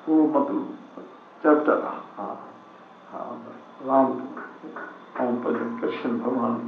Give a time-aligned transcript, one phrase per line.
[0.08, 1.06] वो मतलब
[1.42, 1.80] चैप्टर
[2.18, 2.34] हाँ
[3.12, 3.28] हाँ
[3.86, 4.12] राम
[5.20, 5.38] राम
[5.80, 6.58] कृष्ण भगवान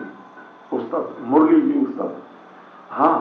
[0.78, 2.16] उस्ताद मुरली जी उस्ताद
[3.00, 3.18] हाँ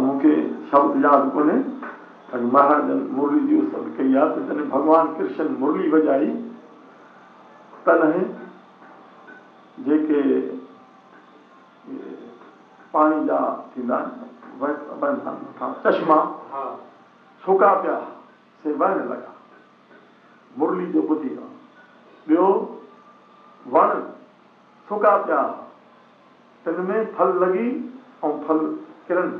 [0.04, 0.30] मुख्य
[0.70, 1.42] शब्द याद को
[2.34, 6.32] અને મહાન મુરલીજી સબ કીયા તને ભગવાન કૃષ્ણ મુરલી વજાય
[7.84, 8.24] તને
[9.88, 10.22] જે કે
[12.94, 13.46] પાણી દા
[13.76, 14.00] થીના
[15.00, 16.22] બરનતા ચશ્મા
[16.56, 16.66] હા
[17.46, 18.10] સુકા પ્યા
[18.64, 19.38] સે વાને લગા
[20.58, 21.48] મુરલી જો બદીઓ
[22.28, 22.50] બેઓ
[23.78, 23.94] વન
[24.92, 25.54] સુકા પ્યા
[26.68, 27.70] તને મે ફલ લગી
[28.26, 28.64] ઓ ફલ
[29.08, 29.32] કિરણ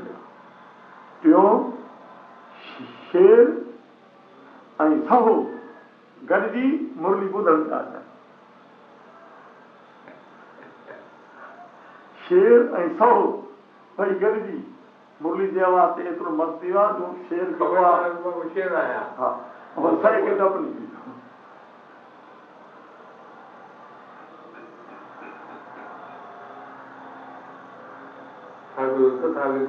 [1.25, 1.47] બેઓ
[3.15, 3.39] शेर
[4.83, 5.33] ऐं सहो
[6.29, 6.65] गॾिजी
[7.01, 8.01] मुरली ॿुधण था अचनि
[12.23, 13.21] शेर ऐं सहो
[13.99, 14.57] भई गॾिजी
[15.23, 18.83] मुरली जे आवाज़ ते एतिरो मस्तु थी वियो आहे जो शेर
[19.75, 20.25] ख़बर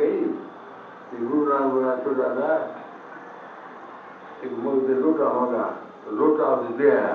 [0.01, 0.35] कई
[1.21, 1.69] गुरु राम
[2.05, 2.57] छो दादा
[4.49, 5.63] कि मुल्क में लोटा होगा
[6.19, 7.15] लोटा भी दे आया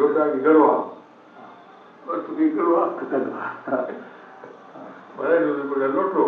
[0.00, 2.82] लोटा की गड़वा और तू की गड़वा
[5.18, 6.24] बड़े लोटे बड़े लोटो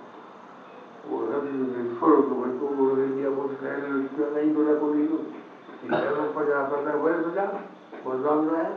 [1.09, 5.31] Ora il foro come quello che abbiamo Israele, il non è convenuto.
[5.79, 7.59] Si erano pagati per la guerra già,
[8.03, 8.69] guardando è,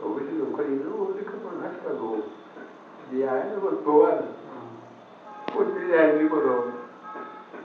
[0.00, 2.22] ho visto un carino, ho detto che non è stato,
[3.10, 4.24] di aereo col provare.
[5.54, 6.70] Poi ti dai il libro,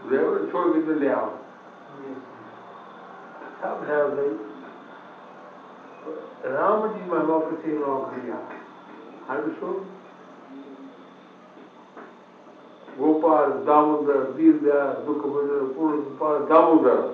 [0.08, 1.46] devo ciò che ti leavo.
[3.58, 4.00] सब है
[6.46, 8.40] राम जी में वापस लौट लिया
[9.28, 9.66] हर विश्व
[13.28, 17.14] Gopal, Damodar, Deeldayal, Dukhavendra, Purusupal, Damodar.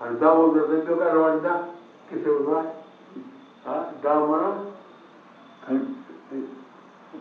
[0.00, 1.64] And Damodar they took a rod da,
[2.08, 2.60] किसे बोला
[3.68, 4.48] हाँ दामना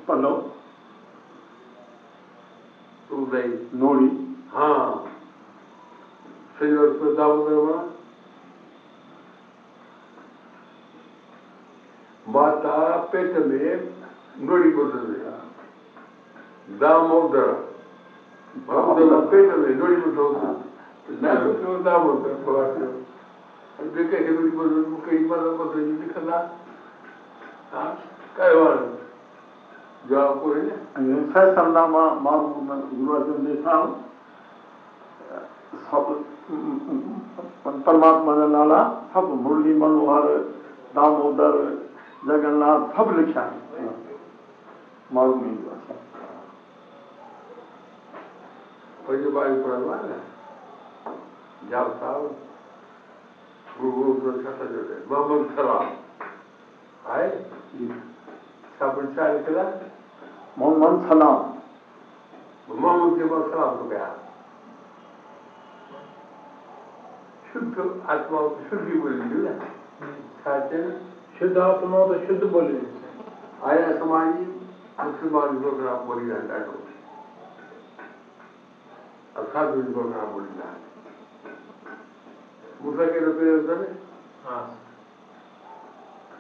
[0.08, 0.36] पल्लव
[3.20, 4.10] उदय नोड़ी
[4.56, 4.80] हाँ
[6.56, 7.82] सिल्वर पे दामोदर बना
[12.32, 12.76] माता
[13.12, 13.76] पेट में
[14.48, 17.48] नोड़ी को दे दामोदर
[18.58, 18.98] सभु
[37.86, 38.78] परमात्मा जा नाला
[39.14, 40.28] सभु मुरली मनोहर
[40.98, 41.56] दामोदर
[42.28, 45.52] जगन्नाथ सभु लिखिया आहिनि
[49.08, 50.20] pojebali problemy.
[51.70, 52.30] Dział cały
[53.78, 55.04] próbował doskakać do tego.
[55.10, 55.88] Mam Montserrat.
[57.06, 57.34] Hayır.
[58.80, 59.70] Sabırcı harikalar.
[60.58, 61.38] Mon Mon Sanam.
[62.68, 64.12] Bu Mon Mon Sanam bu kadar.
[67.54, 68.40] Çünkü atma
[68.70, 69.54] şurada bölünüyor ya.
[70.44, 70.82] Sadece
[71.40, 72.92] şurada daha o da şurada bölünüyor.
[73.64, 74.34] Aynen samanı
[75.06, 76.38] Müslüman bir fotoğraf bölünüyor.
[79.42, 81.52] अख्खा दिवसभर राबवलेला आहे
[82.84, 83.82] मुद्दा केलं तरी असं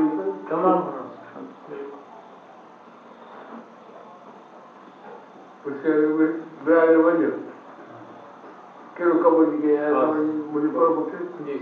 [5.69, 5.95] उसके
[6.67, 7.37] ब्याज वजह
[8.97, 10.03] के रुका बन गया है
[10.53, 11.57] मुझे पर मुके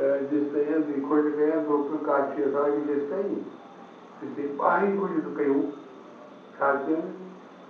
[0.00, 3.30] जेसिताईं खोजे कयां पोइ कोई काज थी असांखे जेसिताईं
[4.22, 5.62] हिते ॿाहिरि खोज त कयूं
[6.58, 7.00] छा कयूं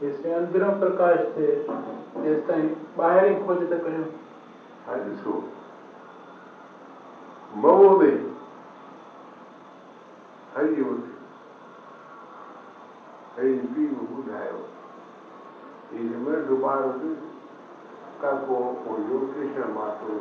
[0.01, 1.55] जेसि ताईं अंदरां प्रकाश थिए
[2.25, 2.69] तेसि ताईं
[2.99, 4.03] ॿाहिरि ई खोज त कयूं
[4.89, 5.39] हाणे ॾिसो
[7.65, 8.27] मऊ में
[10.57, 10.85] हरी
[13.73, 14.63] ॿुधायो
[15.93, 16.93] हिन में दुबारो
[18.23, 20.21] का को योगेश्वर मात्र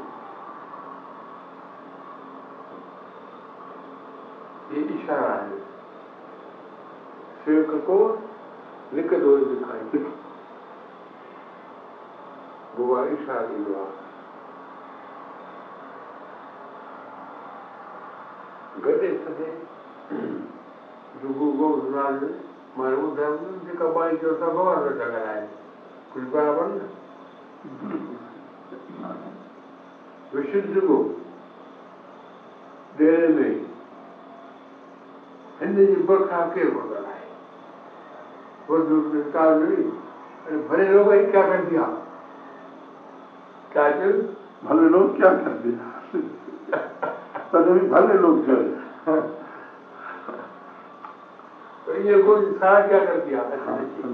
[4.89, 5.55] ॾींहुं ॾिसण
[7.45, 7.97] शिव को
[8.97, 10.07] लिक दोए दिखाई दिख
[12.77, 13.85] बुवाई शादी हुआ
[18.87, 19.51] गदे सदे
[21.23, 22.15] जुगु गो रुनाल
[22.79, 25.47] मारो दम जे कबाई जो सब और जगह आए
[30.35, 30.83] विशुद्ध
[33.39, 33.66] में
[35.65, 37.01] એની જે બરખા કે होगा
[38.69, 38.99] બધું
[39.37, 39.85] કાળ નહીં
[40.47, 41.87] અને ભલે લોકો એ क्या कर दिया
[43.73, 44.11] क्या कर
[44.67, 45.87] भले लोग क्या कर दिया
[47.53, 48.57] तभी भले लोग जो
[49.07, 49.21] है
[51.87, 54.13] तो ये गुण सारा क्या कर दिया हाँ, हाँ।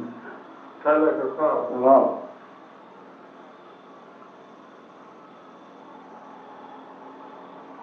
[0.85, 1.53] सारा करता
[1.85, 2.05] वाह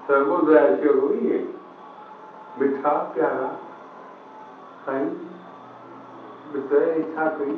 [0.09, 1.41] सर्वोदय से हुई है
[2.59, 3.47] मिठा प्यारा
[4.85, 5.03] खाई
[6.53, 7.53] वितय इच्छा कई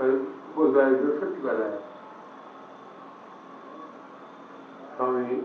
[0.00, 0.12] पर
[0.58, 1.72] वो जाए जो सच है
[5.00, 5.42] हमें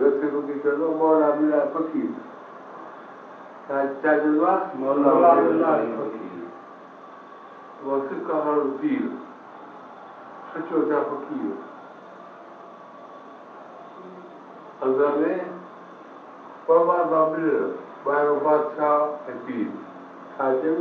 [0.01, 2.13] રસરૂપી ચલો મોલ આબુલા ફકીર
[3.69, 6.47] સાચા જલવા મોલા આબુલા ફકીર
[7.87, 9.05] વસુ કહાળો પીર
[10.53, 11.57] સચો જા ફકીર
[14.87, 15.33] અગમે
[16.69, 17.45] પવા બાબલ
[18.07, 19.71] બારો બાદશાહ પીર
[20.39, 20.81] સાચું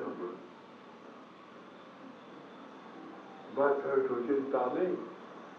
[3.59, 4.97] बात सोचिता में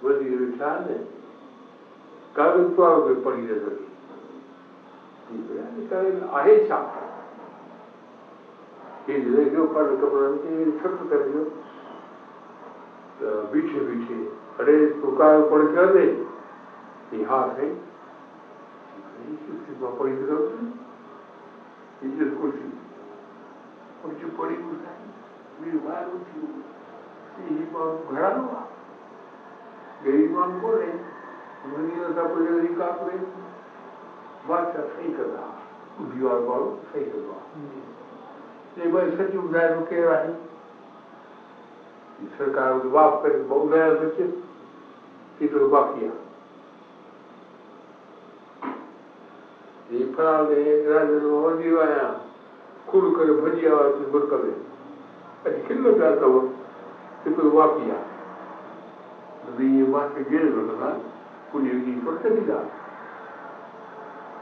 [0.04, 0.98] वही विचार है
[2.40, 3.88] कभी तो पड़ी रह
[5.30, 6.78] आहे छा
[9.08, 11.44] ही लेखियो पर कपड़नि खे छुट करियो
[13.20, 14.18] त तो बीठे बीठे
[14.60, 16.06] अड़े तुकायो पण कयो ॾे
[17.12, 17.74] ही हा साईं
[19.82, 20.68] मां पढ़ी सघां
[22.10, 22.68] इज़त कुर्सी
[24.02, 28.60] कुर्सी पढ़ी मुंहिंजो ॿार उथी ही माण्हू घणा हुआ
[30.06, 30.92] गरीब माण्हू कोन्हे
[31.62, 33.18] हुननि सां पुॼो रिकाप में
[34.50, 35.48] varsa fake Allah.
[36.02, 37.42] If you are borrowed, fake Allah.
[38.82, 40.34] Labor is such a driver के राही
[42.38, 44.26] सरकार को माफ कर बहुत गया बच्चे
[45.40, 46.10] कि तो बाकिया
[49.90, 52.08] ये फराल ने राजन मोहन जी आया
[52.90, 56.40] खुल कर भजिया और तुझ बुर कर अरे किलो जाता हो
[57.24, 57.98] कि तो बाकिया
[59.64, 60.92] ये माफ के गिर रहा
[61.52, 62.79] कुछ ये पर चली जाता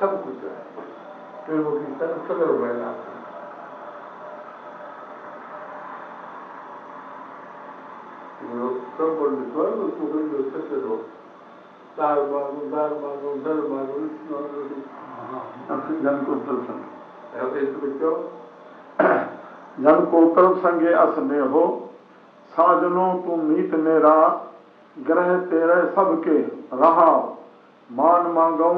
[0.00, 0.84] सब कुछ है
[1.46, 2.90] फिर वो कीर्तन सगल व्हायला
[8.98, 11.00] सब पंडितवर तुम्ही दिवसाचे लोक
[11.98, 14.06] तार मागून दार मागून धर मागून
[16.02, 17.56] जनकोतल संग
[19.80, 21.64] जनकोतल संगे अस में हो
[22.54, 24.14] साजनों तुम मीत मेरा
[25.10, 26.38] ग्रह तेरे सबके
[26.84, 27.10] रहा
[28.00, 28.72] मान मांगऊ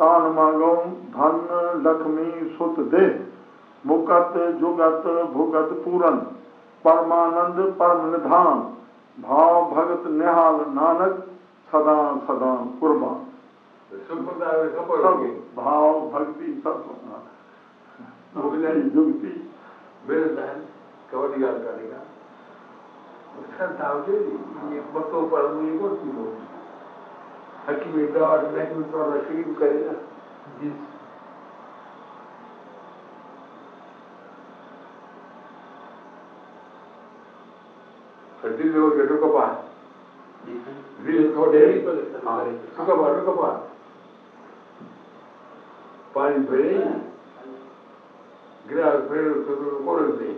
[0.00, 0.74] तान मांगो
[1.14, 1.38] धन
[1.84, 3.06] लक्ष्मी सुत दे
[3.90, 6.16] मुकत जुगत भुगत पूरन
[6.84, 8.60] परमानंद परम निधान
[9.26, 11.18] भाव भगत निहाल नानक
[11.72, 11.96] सदा
[12.28, 13.18] सदा कुर्बान
[14.10, 15.18] सब
[15.56, 16.84] भाव भक्ति सब
[18.46, 19.32] युक्ति
[20.08, 20.66] मेरे बहन
[21.12, 22.04] कबड्डी गाल का देखा
[23.40, 26.46] उसका दाव दे दी ये बसों पर मुझे कौन सी होगी
[27.68, 29.96] that we regard language or machine karega
[30.66, 30.84] yes
[38.58, 39.50] This is what you took upon.
[41.06, 42.46] This is what you took upon.
[42.76, 43.60] Took upon.
[46.14, 46.72] पानी भरे
[48.70, 50.30] गिलास भरे उसको कोरक दे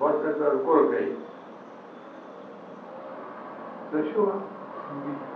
[0.00, 1.02] बर्तन कोरक दे
[3.92, 5.35] तो शुआ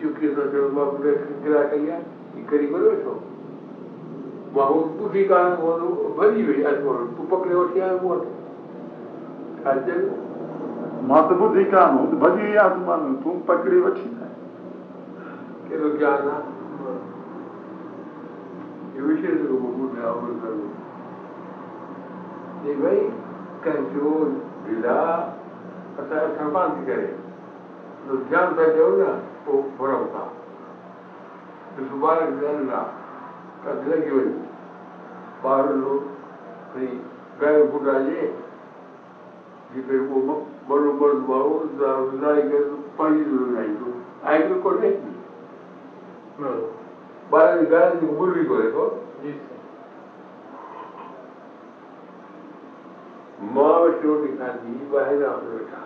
[0.00, 0.08] છો
[4.54, 5.84] વાહુ તુજી કારણ
[6.16, 8.18] બની ગઈ અજમોર તું પકડ્યો છે અજમોર
[11.10, 14.14] માત બુદ્ધિ કામ ભજી આત્માનું તું પકડી વછી
[15.70, 16.28] કેનું જ્ઞાન
[18.98, 20.72] એ વિશેષ રૂપ બુદ્ધિ આવડું કરવું
[22.68, 23.08] એ ભાઈ
[23.64, 24.28] કંટ્રોલ
[24.68, 25.16] લીલા
[26.00, 27.06] અથવા સંપાદન કરે
[28.06, 29.08] તો ધ્યાન થાય જવું ને
[29.44, 30.28] pemerintah
[31.76, 32.86] disubarkan dengan
[33.64, 34.30] kajian
[35.42, 35.96] baru
[36.78, 36.86] ni
[37.40, 38.24] gaya budaya
[39.72, 40.16] जिसे वो
[40.68, 41.58] बड़ो बड़ बाबू
[42.20, 43.88] जाए गए तो पानी जरूर आई तो
[44.28, 45.14] आई तो कोई नहीं
[46.40, 46.56] हाँ।
[47.32, 48.84] बारह ग्यारह दिन बुरी को देखो
[53.56, 55.80] माँ बेटो निकाली बाहर आपने बैठा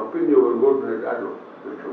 [0.00, 1.30] अपनी और गोद ने डालो
[1.68, 1.92] बच्चों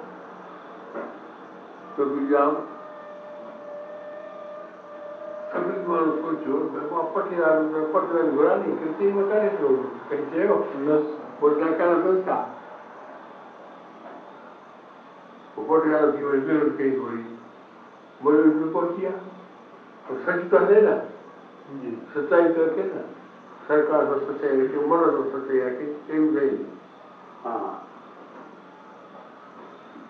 [1.97, 2.51] कभी तो जाओ
[5.53, 8.35] कभी मानस तो को छोड़ मैं को अपट नहीं आ रहा मैं अपट तो मैं
[8.35, 9.73] घोड़ा नहीं कृति में करे छोड़
[10.11, 10.55] कहीं से हो
[11.41, 12.37] बोलना कहना बोलता
[15.57, 17.23] उपट गया उसकी मजबूर कहीं थोड़ी
[18.23, 20.95] बोले उसमें किया और सच तो है ना
[22.15, 23.03] सच्चाई तो है ना
[23.69, 26.51] सरकार तो सच्चाई रखे मनो तो सच्चाई रखे एक नहीं
[27.45, 27.59] हाँ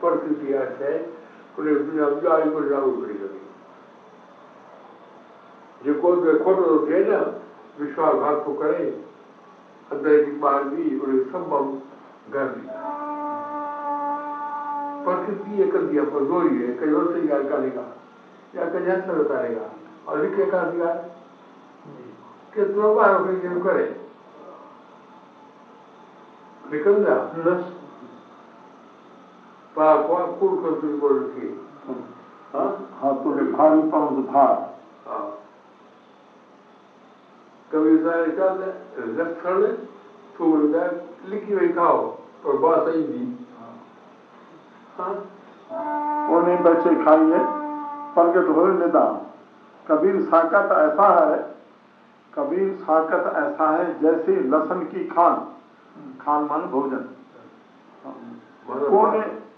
[0.00, 1.08] percuti ourselves
[1.54, 3.34] could have been of joy could now freedom.
[5.84, 7.16] जो कोई बेखोट होते हैं ना
[7.80, 8.90] विश्वासघात को करें
[9.92, 12.72] अंदर की बाहर भी उन्हें संभव घर दिया
[15.04, 17.84] प्रकृति ये कर दिया पर गोई है कहीं और से याद करेगा
[18.56, 19.68] या कहीं हद तक उतारेगा
[20.08, 20.94] और लिखे का दिया
[22.54, 23.24] कि प्रभाव
[23.68, 23.88] करें
[26.72, 27.16] निकल जा
[27.50, 27.73] नस
[29.76, 29.94] हाँ,
[32.54, 32.68] हाँ,
[33.02, 33.22] हाँ,
[40.36, 40.52] तो
[41.30, 42.00] लिखी वही खाओ
[42.46, 42.88] पर बात
[46.34, 47.38] उन्हें बच्चे खाइए
[48.14, 49.04] प्रगट हो निदा
[49.88, 51.38] कबीर साकत ऐसा है
[52.36, 55.34] कबीर साकत ऐसा है जैसे लसन की खान
[56.20, 57.08] खान मान भोजन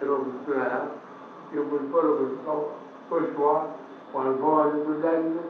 [0.00, 0.97] अहिड़ो
[1.52, 2.68] eu vou para o hospital,
[3.04, 3.66] estou chorar,
[4.12, 5.40] quando vou ali para o Lénio,